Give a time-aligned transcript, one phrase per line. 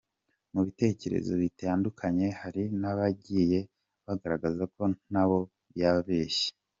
[0.53, 3.59] Mu bitekerezo bitandukanye hari nabagiye
[4.05, 5.39] bagaragaza ko ntaho
[5.81, 6.49] yabeshye